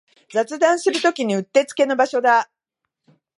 [0.33, 2.49] 雑談するときにうってつけの場所だ